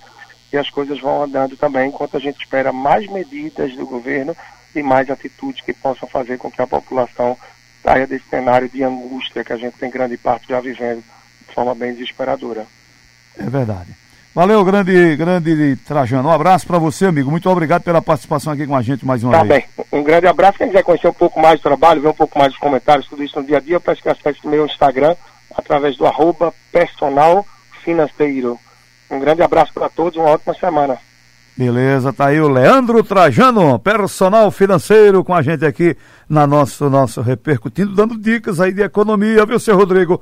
E 0.51 0.57
as 0.57 0.69
coisas 0.69 0.99
vão 0.99 1.23
andando 1.23 1.55
também, 1.55 1.89
enquanto 1.89 2.17
a 2.17 2.19
gente 2.19 2.41
espera 2.41 2.71
mais 2.71 3.07
medidas 3.07 3.75
do 3.75 3.85
governo 3.85 4.35
e 4.75 4.81
mais 4.81 5.09
atitudes 5.09 5.63
que 5.63 5.73
possam 5.73 6.07
fazer 6.07 6.37
com 6.37 6.49
que 6.49 6.61
a 6.61 6.67
população 6.67 7.37
saia 7.83 8.07
desse 8.07 8.27
cenário 8.29 8.67
de 8.67 8.83
angústia 8.83 9.43
que 9.43 9.53
a 9.53 9.57
gente 9.57 9.77
tem 9.77 9.89
grande 9.89 10.17
parte 10.17 10.47
já 10.49 10.59
vivendo 10.59 11.03
de 11.47 11.53
forma 11.53 11.73
bem 11.75 11.93
desesperadora. 11.93 12.65
É 13.37 13.49
verdade. 13.49 13.95
Valeu, 14.33 14.63
grande, 14.63 15.15
grande 15.15 15.75
Trajano. 15.87 16.29
Um 16.29 16.31
abraço 16.31 16.67
para 16.67 16.77
você, 16.77 17.05
amigo. 17.07 17.31
Muito 17.31 17.49
obrigado 17.49 17.81
pela 17.81 18.01
participação 18.01 18.53
aqui 18.53 18.67
com 18.67 18.75
a 18.75 18.81
gente 18.81 19.05
mais 19.05 19.23
uma 19.23 19.33
tá 19.33 19.43
vez. 19.43 19.65
Tá 19.65 19.83
bem. 19.91 19.99
Um 19.99 20.03
grande 20.03 20.27
abraço. 20.27 20.59
Quem 20.59 20.67
quiser 20.67 20.83
conhecer 20.83 21.07
um 21.07 21.13
pouco 21.13 21.39
mais 21.39 21.59
do 21.59 21.63
trabalho, 21.63 22.01
ver 22.01 22.09
um 22.09 22.13
pouco 22.13 22.37
mais 22.37 22.51
dos 22.51 22.59
comentários, 22.59 23.07
tudo 23.07 23.23
isso 23.23 23.39
no 23.39 23.45
dia 23.45 23.57
a 23.57 23.61
dia, 23.61 23.79
peço 23.79 24.03
que 24.03 24.09
acesse 24.09 24.47
meu 24.47 24.65
Instagram 24.65 25.15
através 25.55 25.97
do 25.97 26.05
arroba 26.05 26.53
personal 26.71 27.45
financeiro. 27.83 28.59
Um 29.09 29.19
grande 29.19 29.41
abraço 29.41 29.73
para 29.73 29.89
todos, 29.89 30.17
uma 30.17 30.29
ótima 30.29 30.53
semana. 30.53 30.99
Beleza, 31.59 32.13
tá 32.13 32.27
aí 32.27 32.39
o 32.39 32.47
Leandro 32.47 33.03
Trajano, 33.03 33.77
personal 33.79 34.49
financeiro, 34.49 35.25
com 35.25 35.33
a 35.33 35.41
gente 35.41 35.65
aqui 35.65 35.93
na 36.29 36.47
nosso, 36.47 36.89
nosso 36.89 37.19
repercutindo, 37.19 37.93
dando 37.93 38.17
dicas 38.17 38.61
aí 38.61 38.71
de 38.71 38.81
economia, 38.81 39.45
viu, 39.45 39.59
seu 39.59 39.75
Rodrigo? 39.75 40.21